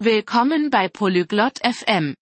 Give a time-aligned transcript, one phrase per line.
[0.00, 2.16] Willkommen bei Polyglot FM.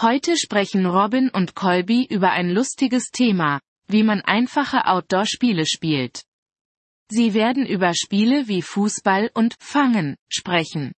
[0.00, 6.22] Heute sprechen Robin und Colby über ein lustiges Thema, wie man einfache Outdoor-Spiele spielt.
[7.10, 10.92] Sie werden über Spiele wie Fußball und Fangen sprechen.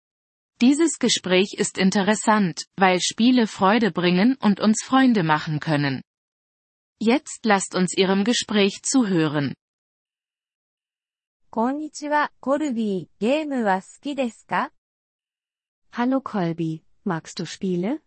[0.61, 6.03] Dieses Gespräch ist interessant, weil Spiele Freude bringen und uns Freunde machen können.
[7.01, 9.55] Jetzt lasst uns Ihrem Gespräch zuhören.
[11.51, 13.21] こんにちは、コルビー。
[13.21, 14.73] ゲームは好きですか
[15.94, 18.00] Hallo Colby, magst du Spiele?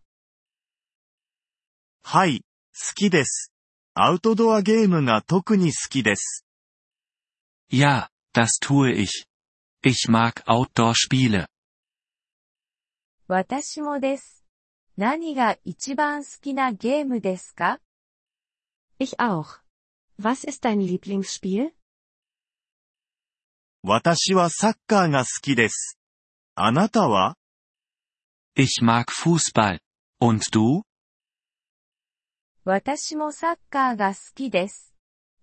[2.03, 2.41] はい、
[2.73, 3.53] 好きです。
[3.93, 6.47] アウトドアゲームが特に好きです。
[7.71, 9.27] Ja, das tue ich.
[9.83, 11.45] Ich mag Outdoor-Spiele.
[13.29, 14.47] 私もです。
[14.97, 17.81] 何が一番好きなゲームですか
[18.99, 19.61] Ich auch.
[20.19, 21.73] Was ist dein Lieblingsspiel?
[23.83, 25.99] 私はサッカーが好きです。
[26.55, 27.37] あなたは
[28.56, 29.80] Ich mag Fußball.
[30.20, 30.84] Und du?
[32.66, 34.94] 私もサッカーが好きです。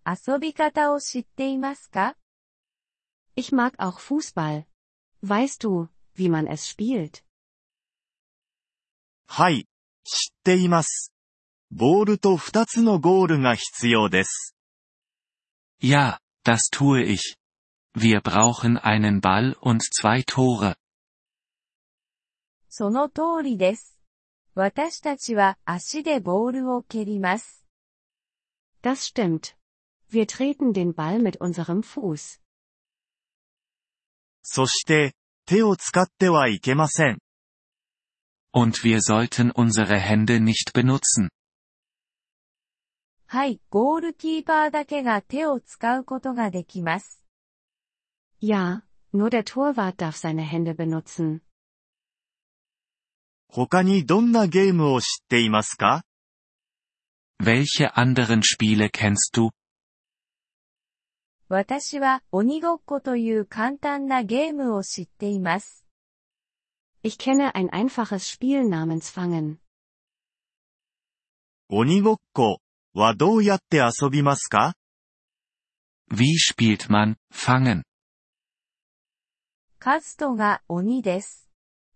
[0.05, 2.17] 遊び方を知っていますか
[3.35, 4.65] Ich mag auch Fußball.
[5.23, 7.25] Weißt du, wie man es spielt?
[9.27, 9.67] はい、
[10.05, 11.13] 知っています。
[11.71, 14.55] ボールと2つのゴールが必要です。
[15.81, 17.37] Ja, das tue ich.
[17.93, 20.77] Wir brauchen einen Ball und zwei Tore.
[22.71, 23.99] その通りです。
[24.55, 27.65] 私たちは足でボールを蹴ります。
[28.83, 29.57] Das stimmt.
[30.11, 32.41] Wir treten den Ball mit unserem Fuß.
[34.43, 37.19] そして、手を使ってはいけません。
[38.53, 41.31] Und wir sollten unsere Hände nicht benutzen.
[43.27, 47.25] はい、ゴールキーパーだけが手を使うことができます。
[48.41, 51.41] Ja, nur der Torwart darf seine Hände benutzen.
[53.54, 56.04] 他にどんなゲームを知っていますか
[57.44, 59.50] Welche anderen Spiele kennst du?
[61.50, 65.86] 私は鬼ごっこという簡単なゲームを知っています。
[67.04, 69.58] Ich kenne ein einfaches Spiel namens Fangen.
[71.68, 72.60] 鬼ごっこ
[72.94, 74.76] はどうやって遊びますか
[76.10, 77.82] Wie spielt man Fangen?
[79.78, 81.51] カストが鬼です。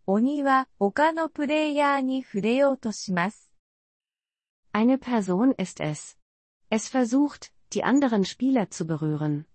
[0.07, 3.51] 鬼は他のプレイヤーに触れようとします。
[4.71, 6.19] Eine Person ist es.
[6.69, 9.45] Es versucht, die anderen Spieler zu berühren.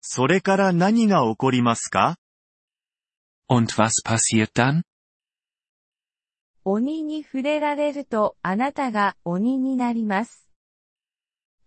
[0.00, 2.16] それから何が起こりますか
[3.46, 4.82] Und was passiert dann?
[6.64, 10.48] 鬼に触れられるとあなたが鬼になります。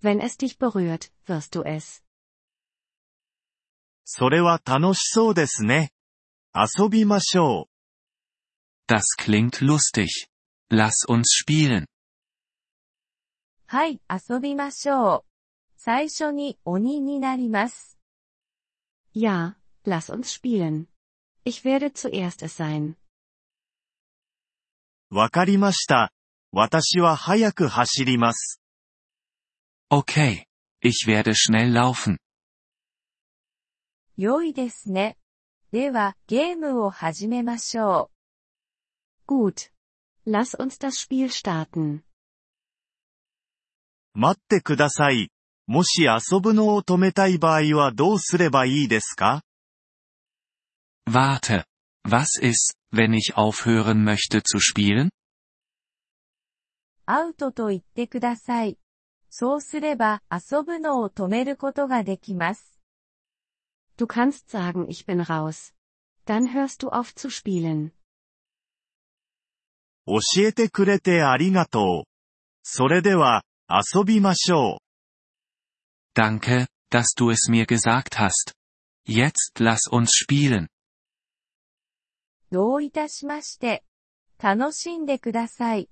[0.01, 2.03] Wenn es dich berührt, wirst du es.
[4.03, 5.92] それは楽しそうですね。
[6.54, 8.92] 遊びましょう。
[8.92, 10.08] Das klingt lustig.
[10.70, 11.86] Lass uns spielen.
[13.66, 15.28] はい、遊びましょう。
[15.76, 17.98] 最初に鬼になります。
[19.14, 20.86] Ja, lass uns spielen.
[21.44, 22.96] Ich werde zuerst es sein.
[25.10, 26.12] わかりました。
[26.52, 28.60] 私は早く走ります。
[29.90, 30.44] Okay.
[30.82, 32.18] Ich werde schnell laufen.
[34.16, 35.16] 良いですね。
[35.72, 38.10] では、ゲームを始めましょ
[39.26, 39.70] Gut.
[40.26, 42.00] Lass uns das Spiel starten.
[44.14, 45.30] 待ってください。
[45.66, 49.42] もし遊ぶのを止めたい場合はどうすればいいですか
[51.06, 51.64] Warte.
[52.06, 55.08] Was ist, wenn ich aufhören möchte zu spielen?
[55.08, 55.10] う。
[57.04, 58.78] アウトと言ってください。
[59.28, 62.71] そうすれば遊ぶのを止めることができます。
[63.96, 65.72] Du kannst sagen, ich bin raus.
[66.24, 67.92] Dann hörst du auf zu spielen.
[70.06, 72.08] 教えてくれてありがとう。
[72.62, 76.18] それでは、遊びましょう。
[76.18, 78.54] Danke, dass du es mir gesagt hast.
[79.06, 80.68] Jetzt lass uns spielen.
[82.50, 83.84] どういたしまして。
[84.40, 85.90] 楽しんでください。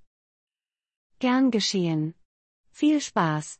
[1.19, 2.13] Gern geschehen.
[2.73, 3.59] Viel Spaß.